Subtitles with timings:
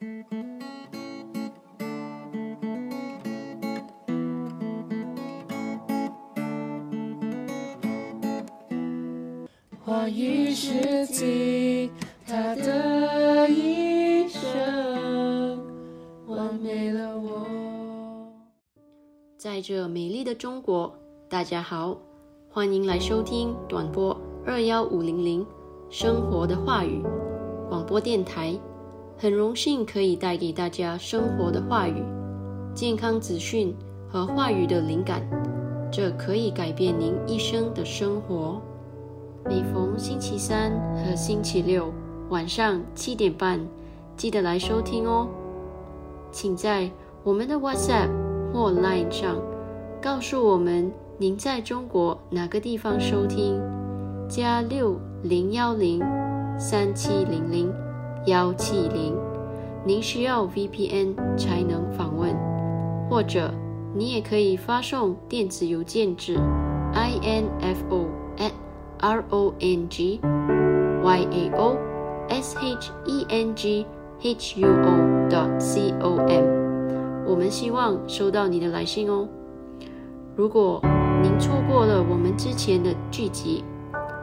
[0.00, 0.06] 话
[10.08, 11.90] 语是尽
[12.26, 15.62] 他的一生，
[16.26, 17.46] 完美了我。
[19.36, 20.94] 在这美丽的中国，
[21.28, 21.98] 大家好，
[22.48, 25.46] 欢迎来收听短波二幺五零零
[25.90, 27.02] 生活的话语
[27.68, 28.58] 广播电台。
[29.22, 32.02] 很荣幸可以带给大家生活的话语、
[32.72, 33.76] 健康资讯
[34.08, 35.20] 和话语的灵感，
[35.92, 38.58] 这可以改变您一生的生活。
[39.44, 41.92] 每逢星期三和星期六
[42.30, 43.60] 晚上七点半，
[44.16, 45.28] 记得来收听哦。
[46.32, 46.90] 请在
[47.22, 48.08] 我们的 WhatsApp
[48.54, 49.36] 或 Line 上
[50.00, 53.60] 告诉我们您在中国哪个地方收听，
[54.30, 56.00] 加六零幺零
[56.58, 57.70] 三七零零。
[58.26, 59.16] 幺七零，
[59.82, 62.36] 您需要 VPN 才能访问，
[63.08, 63.50] 或者
[63.94, 66.36] 你也可以发送电子邮件至
[66.92, 68.52] info at
[68.98, 70.20] r o n g
[71.02, 71.78] y a o
[72.28, 73.86] s h e n g
[74.20, 76.44] h u o dot c o m。
[77.26, 79.26] 我们希望收到你的来信哦。
[80.36, 80.78] 如果
[81.22, 83.64] 您错过了我们之前的剧集，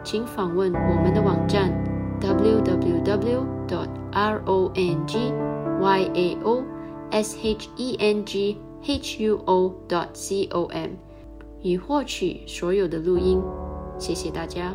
[0.03, 1.86] 请访问我们的网站。
[2.19, 3.45] Www
[4.11, 5.31] rongy
[6.43, 6.63] ao
[7.11, 10.07] s h e n g h u o dot
[10.49, 10.89] com
[11.61, 13.41] 以获取所有的录音。
[13.97, 14.73] 谢谢大家，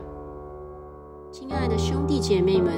[1.31, 2.73] 亲爱的兄弟姐妹们，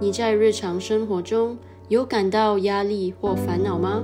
[0.00, 1.56] 你在日常生活中
[1.88, 4.02] 有感到压力或烦恼吗？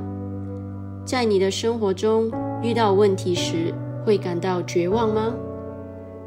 [1.05, 2.31] 在你的生活中
[2.62, 3.72] 遇到问题时，
[4.05, 5.34] 会感到绝望吗？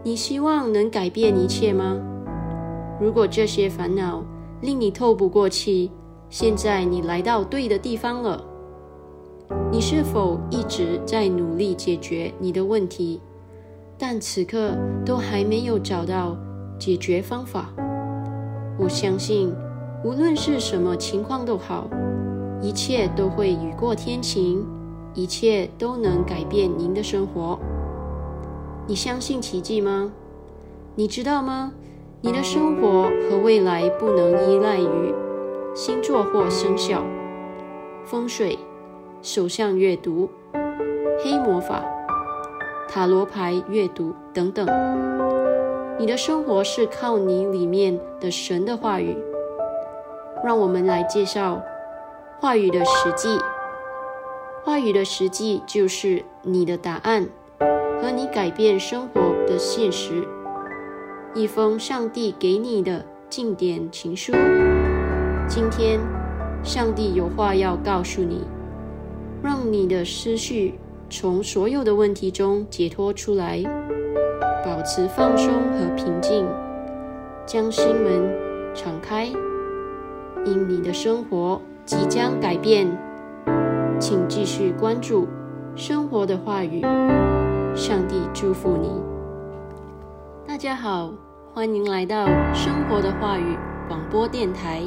[0.04, 2.00] 你希望能改变一切吗？
[3.00, 4.23] 如果这些烦恼
[4.61, 5.92] 令你透不过气，
[6.30, 8.44] 现在你来到对的地方了。
[9.72, 13.22] 你是否一直在努力解决你的问题，
[13.97, 16.37] 但此刻都还没有找到
[16.77, 17.73] 解决方法？
[18.77, 19.54] 我相信，
[20.04, 21.87] 无论是什么情况都好，
[22.61, 24.66] 一切都会雨过天晴，
[25.14, 27.58] 一切都能改变您的生活。
[28.86, 30.11] 你相信奇迹吗？
[30.95, 31.71] 你知道吗？
[32.21, 35.13] 你的生活和未来不能依赖于
[35.73, 37.02] 星座或生肖、
[38.03, 38.59] 风水、
[39.21, 40.30] 手相阅读、
[41.23, 41.81] 黑魔法、
[42.89, 44.67] 塔罗牌阅读等等。
[45.97, 49.15] 你的生活是靠你里面的神的话语。
[50.43, 51.61] 让我们来介绍
[52.41, 53.39] 话语的实际。
[54.65, 57.30] 话语的实际就是你的答案
[58.01, 60.39] 和你改变生活的现实。
[61.36, 64.34] 一封上帝给你的经典情书。
[65.48, 66.00] 今天，
[66.64, 68.42] 上帝有话要告诉你，
[69.44, 70.73] 让你的思绪
[71.08, 73.64] 从所有的问题中解脱出来，
[74.66, 76.48] 保持放松和平静，
[77.46, 78.36] 将心门
[78.73, 79.26] 敞开，
[80.46, 82.88] 因你的生活即将改变。
[84.00, 85.28] 请继续关注
[85.76, 86.82] 生活的话语，
[87.76, 89.08] 上帝祝福你。
[90.59, 91.09] 大家好，
[91.53, 94.83] 欢迎来到生活的话语广播电台。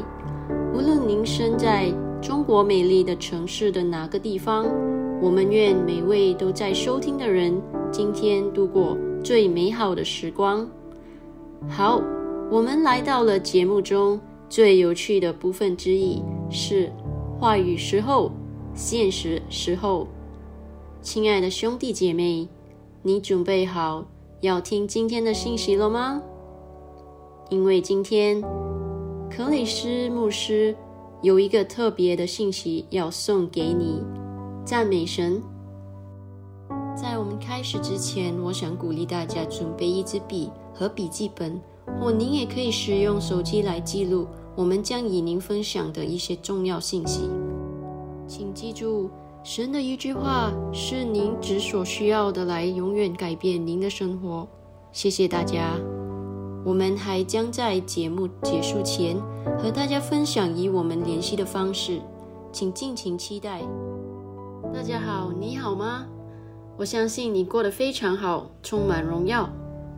[0.75, 1.91] 无论您身在
[2.21, 4.67] 中国美丽的城市的哪个地方，
[5.23, 7.59] 我们愿每位都在收听的人
[7.91, 10.69] 今天度过最美好的时光。
[11.71, 12.03] 好，
[12.51, 16.93] 我们来到了节目中最有趣的部分之一，是
[17.41, 18.31] 话语时候、
[18.75, 20.07] 现实时候。
[21.01, 22.47] 亲爱的兄弟姐妹，
[23.01, 24.05] 你准备好？
[24.43, 26.21] 要听今天的信息了吗？
[27.49, 28.43] 因为今天
[29.31, 30.77] 克里斯牧师
[31.21, 34.03] 有一个特别的信息要送给你，
[34.65, 35.41] 赞美神。
[36.97, 41.61] 在我们开始之前，我想鼓励大家准备一支笔和笔记本，
[42.01, 44.27] 或您也可以使用手机来记录
[44.57, 47.31] 我们将与您分享的一些重要信息。
[48.27, 49.09] 请记住。
[49.45, 54.47] 神的一句话是您只所需要的，来永远改变您的生活。
[54.93, 55.77] 谢谢大家。
[56.65, 59.21] 我们还将在节目结束前
[59.59, 62.01] 和大家分享以我们联系的方式，
[62.53, 63.63] 请尽情期待。
[64.73, 66.07] 大家好，你好吗？
[66.77, 69.51] 我相信你过得非常好，充满荣耀。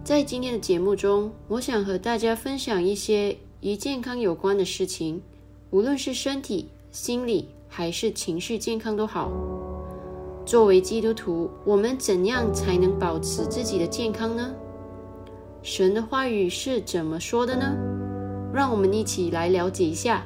[0.03, 5.21] 在今天的节目中，我想和大家分享一些与健康有关的事情，
[5.71, 7.51] 无论是身体、心理。
[7.77, 9.33] 还是情绪健康都好。
[10.47, 14.55] 作为基督徒，我们怎样才能保持自己的健康呢？
[15.61, 17.75] 神的话语是怎么说的呢？
[18.53, 20.25] 让我们一起来了解一下。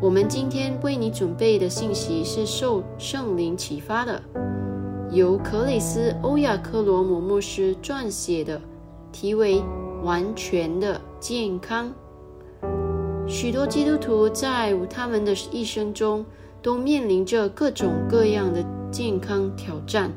[0.00, 4.22] 我们今天为你准备的信息是受圣灵启发的，
[5.10, 8.60] 由克里斯·欧亚克罗姆牧师撰写的，
[9.10, 9.56] 题为
[10.04, 11.88] 《完全的健康》。
[13.30, 16.26] 许多基督徒在他们的一生中
[16.60, 18.60] 都面临着各种各样的
[18.90, 20.10] 健康挑战，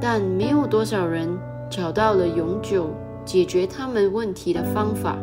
[0.00, 1.28] 但没有多少人
[1.70, 2.90] 找到了永久
[3.24, 5.16] 解决他们问题的方法。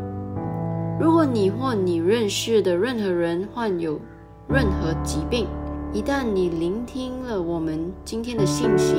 [0.98, 4.00] 如果你或你认识的任何人患有
[4.48, 5.46] 任何疾病，
[5.92, 8.96] 一旦你聆听了我们今天的信息，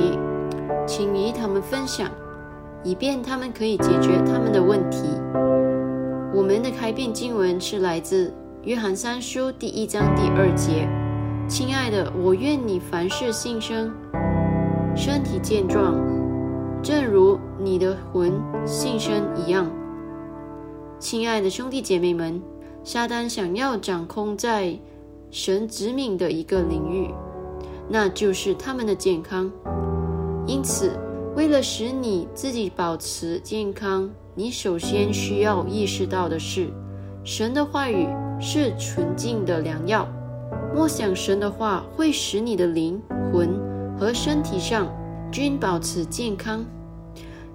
[0.85, 2.07] 请与他们分享，
[2.83, 5.07] 以便他们可以解决他们的问题。
[6.33, 8.33] 我们的开篇经文是来自
[8.63, 10.87] 约翰三书第一章第二节
[11.47, 13.93] ：“亲爱的，我愿你凡事兴生，
[14.93, 15.95] 身体健壮，
[16.83, 18.33] 正如你的魂
[18.65, 19.71] 兴生一样。”
[20.99, 22.41] 亲爱的兄弟姐妹们，
[22.83, 24.77] 撒旦想要掌控在
[25.31, 27.09] 神子民的一个领域，
[27.87, 29.49] 那就是他们的健康。
[30.45, 30.91] 因此，
[31.37, 36.69] 为了使你自己保持健康，你首先需要意识到的是，
[37.23, 38.07] 神的话语
[38.39, 40.07] 是纯净的良药。
[40.75, 43.01] 默想神的话会使你的灵
[43.33, 43.59] 魂
[43.97, 44.93] 和身体上
[45.31, 46.63] 均保持健康。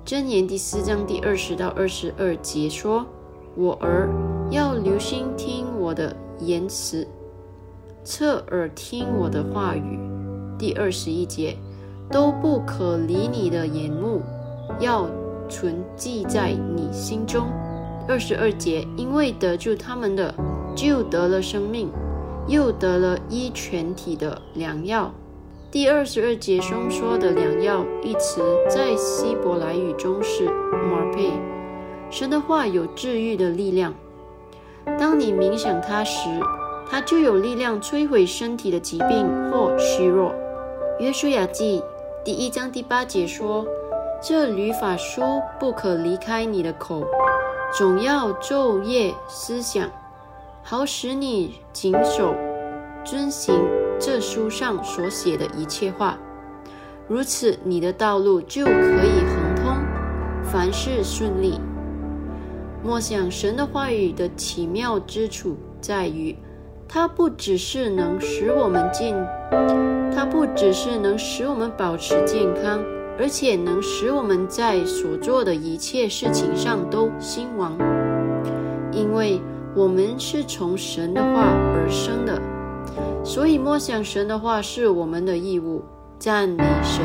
[0.05, 3.07] 箴言第四章第二十到二十二节说。
[3.55, 4.09] 我儿
[4.51, 7.07] 要留心听我的言辞，
[8.03, 10.01] 侧耳听我的话语。
[10.59, 11.55] 第二十一节，
[12.11, 14.23] 都不可离你的眼目，
[14.81, 15.07] 要
[15.53, 17.47] 存记在你心中。
[18.09, 20.35] 二十二节，因为得救他们的，
[20.75, 21.91] 就得了生命，
[22.49, 25.13] 又得了医全体的良药。
[25.71, 31.31] 第二十二节中说的“良药”一词，在希伯来语中是 “marpe”。
[32.11, 33.95] 神的话有治愈的力量。
[34.99, 36.29] 当你冥想它时，
[36.91, 40.35] 它就有力量摧毁身体的疾病或虚弱。
[40.99, 41.83] 约书亚记
[42.25, 43.65] 第一章第八节说
[44.25, 47.05] ：“这律法书不可离开你的口，
[47.77, 49.91] 总要昼夜思想，
[50.63, 52.33] 好使你谨守
[53.05, 53.53] 遵行
[53.99, 56.17] 这书上所写的一切话。
[57.09, 59.75] 如此，你的道路就可以亨通，
[60.45, 61.59] 凡事顺利。”
[62.81, 66.37] 默想神的话语的奇妙之处在于，
[66.87, 69.17] 它不只是能使我们健，
[70.15, 72.81] 它不只是能使我们保持健康，
[73.19, 77.77] 而且能使我们在所做的一切事情上都兴旺。
[78.93, 79.41] 因为
[79.75, 81.45] 我们是从神的话
[81.75, 82.41] 而生的，
[83.25, 85.83] 所以默想神的话是我们的义务。
[86.19, 87.05] 赞美神。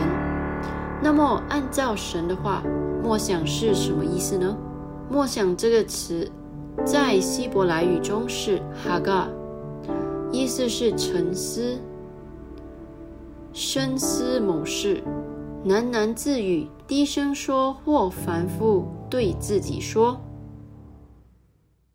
[1.02, 2.62] 那么，按照神的话，
[3.04, 4.56] 默想是什么意思呢？
[5.10, 6.30] 默想这个词，
[6.84, 9.28] 在希伯来语中是哈嘎，
[10.32, 11.80] 意思是沉思、
[13.54, 15.02] 深思某事、
[15.66, 20.22] 喃喃自语、低声说或反复对自己说。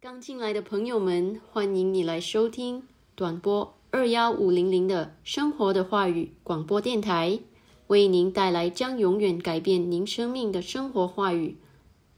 [0.00, 2.82] 刚进来的朋友们，欢迎你来收听
[3.14, 7.38] 短波二幺五零零的生活的话语广播电台，
[7.86, 11.56] 为您带来将永远改变您生命的生活话语。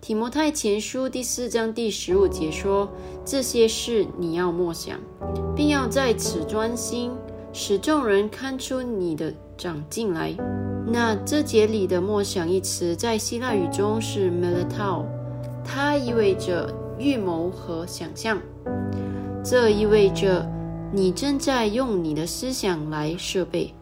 [0.00, 2.90] 提摩太前书第四章第十五节说
[3.26, 4.98] ：“这些事你要默想，
[5.54, 7.12] 并要在此专心，
[7.52, 10.34] 使众人看出你的长进来。”
[10.90, 15.04] 那这节里的“默想”一词，在希腊语中是 “melatao”。
[15.62, 18.40] 它意味着预谋和想象，
[19.44, 20.50] 这意味着
[20.90, 23.74] 你正在用你的思想来设备。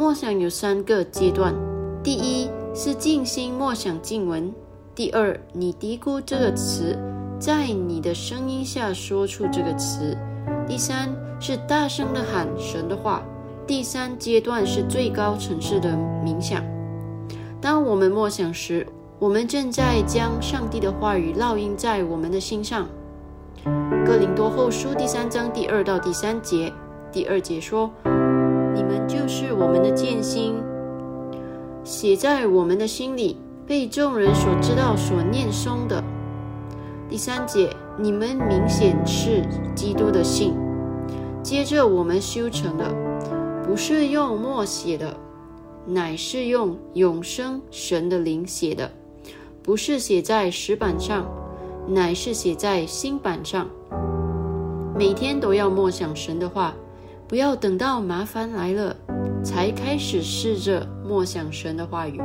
[0.00, 1.54] 默想有三个阶段：
[2.02, 4.50] 第一是静心默想静文；
[4.94, 6.98] 第二，你嘀咕这个词，
[7.38, 10.16] 在你的声音下说出这个词；
[10.66, 13.22] 第三是大声的喊神的话。
[13.66, 15.90] 第三阶段是最高层次的
[16.24, 16.64] 冥想。
[17.60, 18.86] 当我们默想时，
[19.18, 22.88] 我们正在将上帝的话语烙印在我们的心上。
[24.06, 26.72] 哥林多后书第三章第二到第三节，
[27.12, 27.90] 第二节说
[28.74, 30.54] ：“你们就是我们的剑心，
[31.84, 33.36] 写在我们的心里，
[33.66, 36.02] 被众人所知道、所念诵的。”
[37.08, 39.42] 第三节，你们明显是
[39.74, 40.54] 基督的信。
[41.42, 42.84] 接着我们修成的，
[43.66, 45.16] 不是用墨写的，
[45.86, 48.88] 乃是用永生神的灵写的；
[49.62, 51.26] 不是写在石板上，
[51.88, 53.66] 乃是写在新板上。
[54.94, 56.74] 每天都要默想神的话，
[57.30, 58.96] 不要等到麻烦来了
[59.40, 62.20] 才开始试着默想神的话语。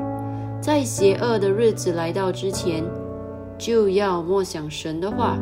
[0.60, 2.84] 在邪恶的日子来到之前，
[3.56, 5.38] 就要默想神的话。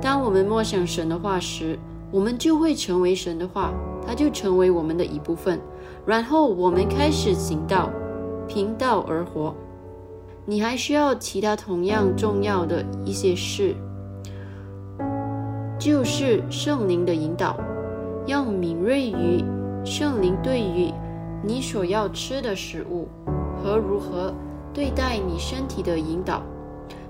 [0.00, 1.76] 当我们默想神的话时，
[2.12, 3.72] 我们就会成为神的话，
[4.06, 5.60] 它就成为我们的一部分。
[6.06, 7.90] 然后我们开始行道，
[8.46, 9.52] 凭道而活。
[10.46, 13.74] 你还需要其他同样重要的一些事，
[15.76, 17.58] 就是圣灵的引导，
[18.28, 19.42] 要敏锐于
[19.86, 20.92] 圣灵对于
[21.42, 23.08] 你所要吃的食物
[23.56, 24.34] 和如何
[24.74, 26.42] 对待你身体的引导。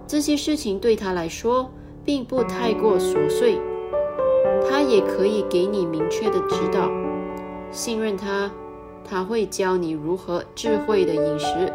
[0.07, 1.69] 这些事情对他来说
[2.05, 3.61] 并不太过琐碎。
[4.71, 6.89] 他也可以给你明确的指导，
[7.73, 8.49] 信任他，
[9.05, 11.73] 他会教你如何智慧的饮食。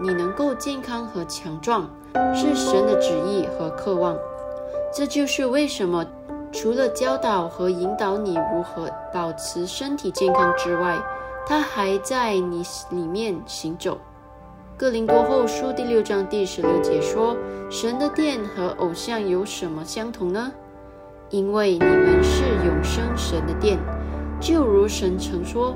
[0.00, 1.90] 你能够健康和强壮，
[2.32, 4.16] 是神的旨意和渴望。
[4.92, 6.06] 这就是为什么，
[6.54, 10.96] 除了教导和引导你如何保持身体健康之外，
[11.44, 13.98] 他还在你里面行走。
[14.76, 17.36] 哥林多后书第六章第十六节说
[17.68, 20.52] ：“神的殿和偶像有什么相同呢？”
[21.28, 23.76] 因为你们是永生神的殿，
[24.40, 25.74] 就如神曾说：“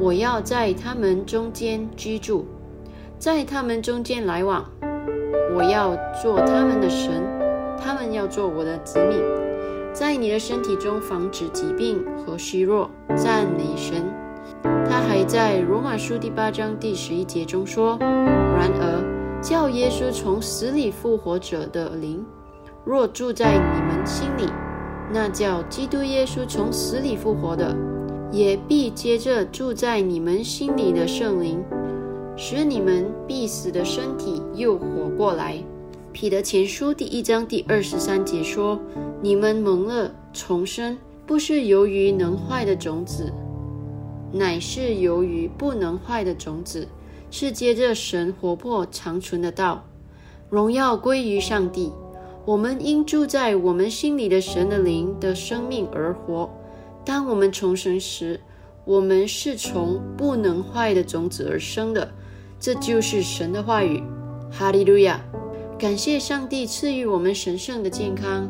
[0.00, 2.46] 我要在他们中间居住，
[3.18, 4.64] 在他们中间来往，
[5.54, 7.22] 我要做他们的神，
[7.78, 9.22] 他们要做我的子民。”
[9.94, 14.04] 在你的身体中防止疾病和虚弱，赞美神。
[14.90, 22.26] 他还在罗马书第八章第十一节中说：“然而，叫耶稣从死里复活者的灵，
[22.84, 24.50] 若住在你们心里。”
[25.14, 27.72] 那叫基督耶稣从死里复活的，
[28.32, 31.62] 也必接着住在你们心里的圣灵，
[32.36, 35.62] 使你们必死的身体又活过来。
[36.14, 38.80] 彼得前书第一章第二十三节说
[39.20, 43.32] ：“你们蒙了重生，不是由于能坏的种子，
[44.32, 46.86] 乃是由于不能坏的种子，
[47.32, 49.84] 是接着神活泼长存的道。
[50.48, 51.90] 荣耀归于上帝。”
[52.46, 56.48] 我们因住在我们心里的神的灵的生命而活。
[57.04, 58.38] 当我们重生时，
[58.84, 62.08] 我们是从不能坏的种子而生的。
[62.60, 64.00] 这就是神的话语。
[64.50, 65.20] 哈利路亚！
[65.84, 68.48] 感谢上帝赐予我们神圣的健康。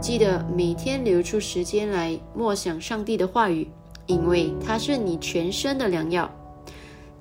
[0.00, 3.68] 记得每天留出时间来默想上帝的话语，
[4.06, 6.30] 因为它是你全身的良药。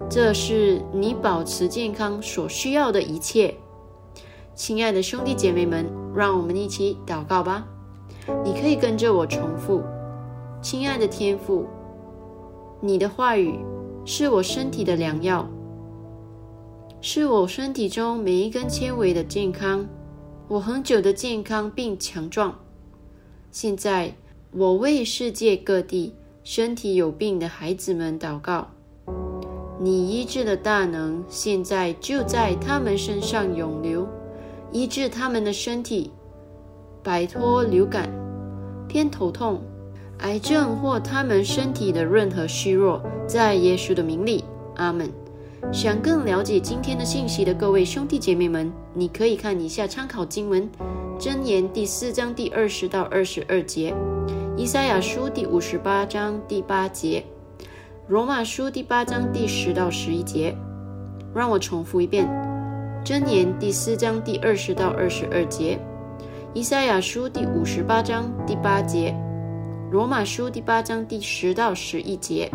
[0.08, 3.56] 这是你保持健康所需要的一切。
[4.54, 7.66] 亲爱的兄弟姐妹们，让我们一起祷告吧。
[8.44, 9.82] 你可以跟着我重复
[10.62, 11.66] ：“亲爱的天父，
[12.80, 13.58] 你的话语
[14.06, 15.50] 是我身体的良药，
[17.08, 19.88] 是我身体中每一根纤维的健康，
[20.48, 22.58] 我恒久的健康并强壮。
[23.52, 24.12] 现在，
[24.50, 28.68] 我为世界各地身体有病的孩子们祷告，
[29.80, 34.08] 你医治的大能现在就在他们身上涌流。”
[34.74, 36.10] 医治他们的身体，
[37.04, 38.10] 摆脱流感、
[38.88, 39.62] 偏头痛、
[40.22, 44.44] 癌症或他们身体的任何虚弱，在耶稣的名里，
[44.78, 45.08] 阿门。
[45.72, 50.70] 想更了解今天的信息的各位兄弟姐妹们，你可以看以下参考经文：
[51.20, 53.94] 箴言第四章第二十到二十二节，
[54.56, 57.24] 以赛亚书第五十八章第八节，
[58.08, 60.56] 罗马书第八章第十到十一节。
[61.34, 62.26] 让我重复一遍。
[63.04, 65.78] 箴言第四章第二十到二十二节，
[66.54, 69.14] 以赛亚书第五十八章第八节，
[69.92, 72.50] 罗马书第八章第十到十一节。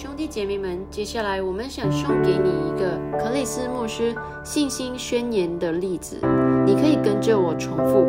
[0.00, 4.14] 兄弟姐妹们，接下来我们想送给你一个克里斯牧师
[4.44, 6.20] 信心宣言的例子，
[6.64, 8.06] 你可以跟着我重复：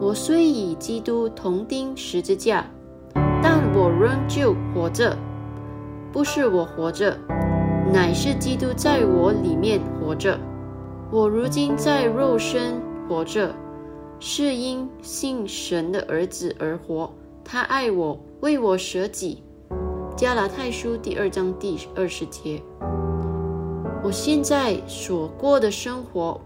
[0.00, 2.64] 我虽与基督同钉十字架，
[3.42, 5.18] 但我仍旧活着，
[6.12, 7.18] 不是我活着。
[7.92, 10.38] 乃是基督在我里面活着，
[11.10, 13.52] 我如今在肉身活着，
[14.20, 17.12] 是因信神的儿子而活。
[17.42, 19.42] 他爱我，为我舍己。
[20.20, 22.62] 加拉太书第二章第二十节。
[24.04, 26.38] 我现在所过的生活，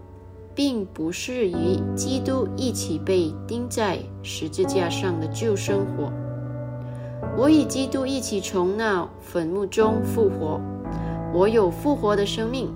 [0.55, 6.09] 并不是与基督一起被钉在十字架上的旧生活。
[7.37, 10.61] 我与基督一起从那坟墓中复活，
[11.33, 12.73] 我有复活的生命。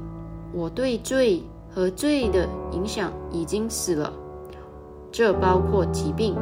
[0.52, 1.42] 我对罪
[1.74, 4.12] 和罪的影响已经死了，
[5.10, 6.36] 这包括疾病。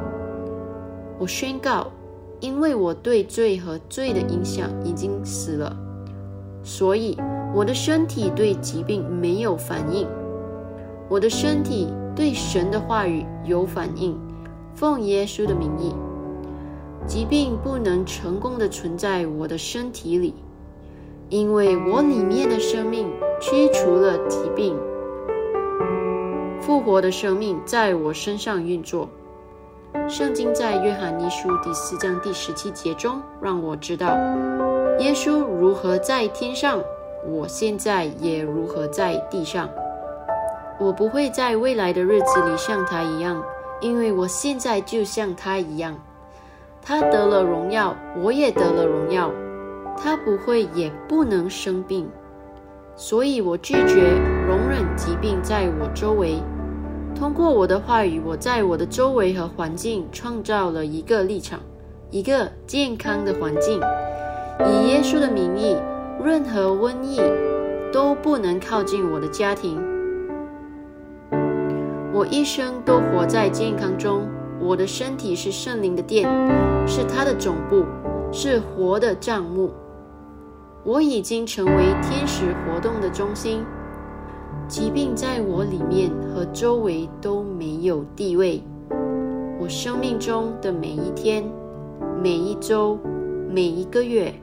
[1.19, 1.91] 我宣告，
[2.39, 5.75] 因为我对罪和罪的影响已经死了，
[6.63, 7.17] 所以
[7.53, 10.07] 我的身体对疾病没有反应。
[11.09, 14.17] 我的身体对神的话语有反应。
[14.75, 15.95] 奉耶稣的名义。
[17.07, 20.33] 疾病不能成功的存在我的身体里，
[21.29, 23.07] 因为我里面的生命
[23.39, 24.77] 驱除了疾病，
[26.59, 29.09] 复活的生命在我身上运作。
[30.09, 34.15] 圣经在约翰一书第四章第十七节中让我知道，
[34.99, 36.79] 耶稣如何在天上，
[37.27, 39.69] 我现在也如何在地上。
[40.79, 43.43] 我不会在未来的日子里像他一样，
[43.81, 45.97] 因为我现在就像他一样。
[46.81, 49.31] 他得了荣耀，我也得了荣耀。
[49.97, 52.07] 他不会也不能生病，
[52.95, 54.11] 所以我拒绝
[54.47, 56.37] 容忍疾病在我周围。
[57.17, 61.59] 通过我的话语，我在我的周围和环境创造了一个立场，
[62.11, 63.81] 一个健康的环境。
[64.59, 65.75] 以耶稣的名义，
[66.23, 67.19] 任何瘟疫
[67.91, 69.81] 都不能靠近我的家庭。
[72.13, 74.29] 我一生都活在健康中。
[74.59, 76.29] 我的身体是圣灵的殿，
[76.87, 77.83] 是它的总部，
[78.31, 79.73] 是活的账目。
[80.83, 83.63] 我已经成为天使活动的中心，
[84.67, 88.61] 疾病在我里面和周围都没有地位。
[89.59, 91.49] 我生命中的每一天、
[92.21, 92.99] 每一周、
[93.49, 94.33] 每一个月、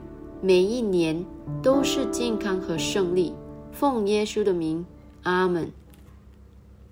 [0.41, 1.23] 每一年
[1.61, 3.33] 都是健康和胜利。
[3.71, 4.83] 奉耶稣的名，
[5.21, 5.71] 阿门。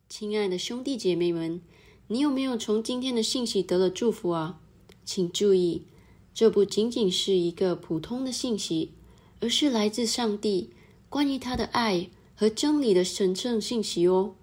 [0.07, 1.59] 亲爱的兄弟姐妹们。
[2.07, 4.59] 你有没有从今天的信息得了祝福啊？
[5.05, 5.87] 请注意，
[6.33, 8.91] 这不仅仅是一个普通的信息，
[9.39, 10.69] 而是来自上帝
[11.09, 12.09] 关于他的爱
[12.43, 14.35] 和真理的神圣信息哦。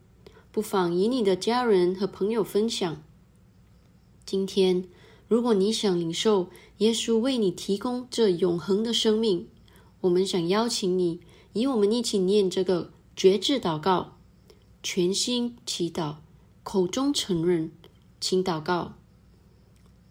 [0.51, 3.03] 不妨与你的家人和朋友分享。
[4.25, 4.87] 今天，
[5.29, 9.49] 如果你想领受耶稣为你提供这永恒的生命，
[10.01, 11.21] 我们想邀请你
[11.53, 14.17] 与我们一起念这个绝志祷告，
[14.83, 16.17] 全心祈祷。
[16.63, 17.71] 口中承认，
[18.19, 18.95] 请祷告。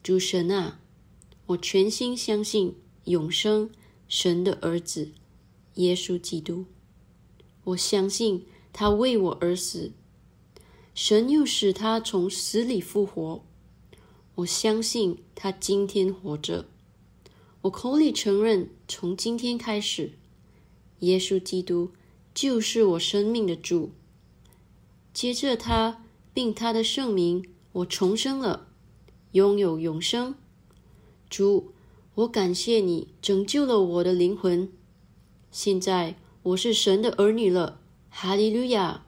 [0.03, 0.79] 主神啊，
[1.47, 2.75] 我全心相信
[3.05, 3.71] 永生
[4.07, 5.09] 神的儿子
[5.73, 6.65] 耶稣基督。
[7.69, 9.91] 我相信他为我而死，
[10.93, 13.43] 神又使他从死里复活。
[14.35, 16.67] 我相信他今天活着。
[17.63, 20.13] 我口里承认，从今天开始，
[20.99, 21.91] 耶稣基督
[22.33, 23.91] 就是我生命的主。
[25.13, 26.03] 接着他。
[26.31, 28.67] 并他的圣名，我重生了，
[29.33, 30.35] 拥有永生。
[31.29, 31.73] 主，
[32.15, 34.71] 我感谢你拯救了我的灵魂。
[35.51, 36.15] 现在
[36.49, 39.03] 我是神的儿女了，哈利路亚！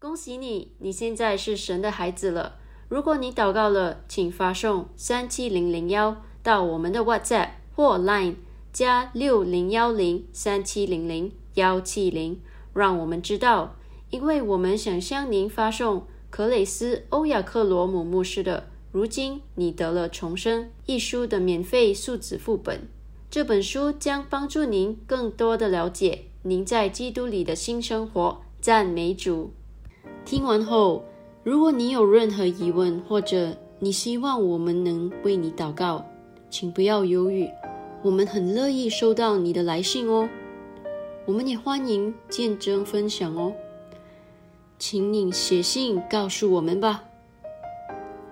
[0.00, 2.56] 恭喜你，你现在是神的孩子了。
[2.88, 8.34] 如果你祷告了，请发送三七零零幺到我们的 WhatsApp 或 Line
[8.72, 12.40] 加六零幺零三七零零幺七零，
[12.72, 13.76] 让我们知道。
[14.10, 22.88] 因为我们想向您发送克雷斯·欧亚克罗姆牧师的《如今你得了重生》一书的免费数字副本。
[23.34, 28.40] 这本书将帮助您更多的了解您在基督里的新生活。
[28.60, 29.50] 赞美主！
[30.24, 31.02] 听完后，
[31.42, 36.06] 如果你有任何疑问，或者你希望我们能为你祷告，
[36.48, 37.48] 请不要犹豫，
[38.04, 40.28] 我们很乐意收到你的来信哦。
[41.26, 43.52] 我们也欢迎见证分享哦。
[44.78, 47.02] 请你写信告诉我们吧。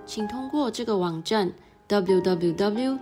[0.06, 1.52] 请通过这个网站
[1.88, 3.00] www.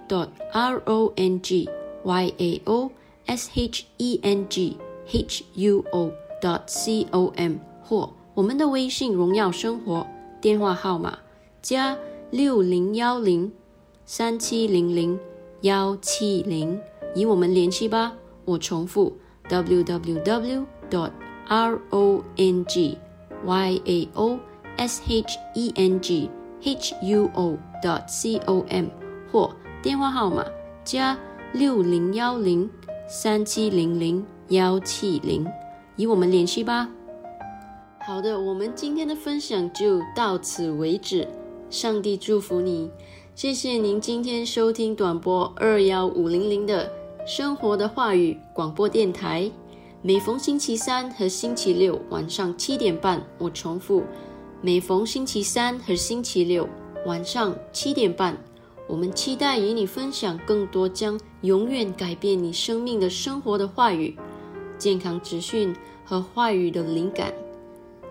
[0.51, 2.91] rong y a o
[3.27, 6.13] s h e n g h u o.
[6.41, 10.07] dot c o m 或我们的微信“荣耀生活”
[10.41, 11.19] 电话号码
[11.61, 11.97] 加
[12.31, 13.53] 六零幺零
[14.07, 15.19] 三七零零
[15.61, 16.81] 幺七零
[17.15, 18.15] 与我们联系吧。
[18.45, 19.17] 我重复
[19.49, 20.67] ：w w w.
[20.91, 21.11] dot
[21.47, 22.97] r o n g
[23.45, 24.39] y a o
[24.77, 26.31] s h e n g
[26.63, 28.87] h u o dot c o m
[29.31, 30.45] 或电话号码
[30.85, 31.17] 加
[31.53, 32.71] 六零幺零
[33.09, 35.45] 三七零零幺七零，
[35.97, 36.89] 与我们联系吧。
[38.07, 41.27] 好的，我们今天的分享就到此为止。
[41.69, 42.89] 上帝祝福你，
[43.35, 46.89] 谢谢您今天收听短波二幺五零零的
[47.27, 49.51] 生活的话语广播电台。
[50.03, 54.05] 每逢星期三和星期六晚上七点半，我重复，
[54.63, 56.69] 每逢星期三和星期六
[57.07, 58.39] 晚上七点半，
[58.91, 64.17] 我们期待与你分享更多将永远改变你生命的生活的话语、
[64.79, 65.73] 健康资讯
[66.05, 67.33] 和话语的灵感。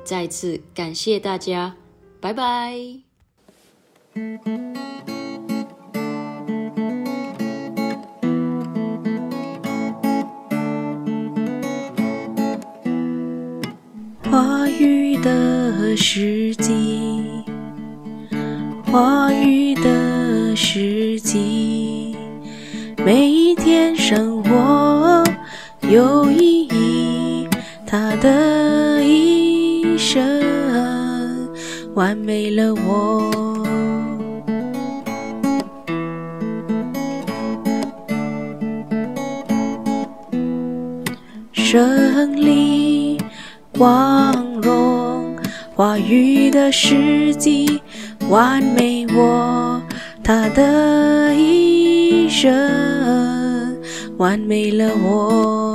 [0.05, 1.75] 再次感谢大家，
[2.21, 2.79] 拜拜。
[14.31, 17.43] 话语的时机，
[18.85, 19.58] 话语
[45.79, 47.81] 话语的时机，
[48.29, 49.81] 完美我，
[50.21, 52.51] 他的一生，
[54.17, 55.73] 完美了我。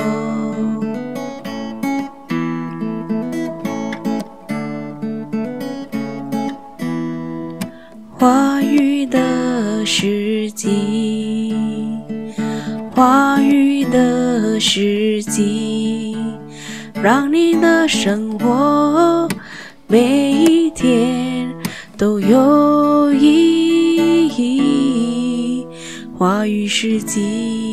[8.11, 11.55] 话语的时机，
[12.95, 16.15] 话语的时机。
[17.03, 19.29] 让你的生活
[19.95, 21.55] 每一天
[21.97, 25.65] 都有意义。
[26.19, 27.64] 话语是机。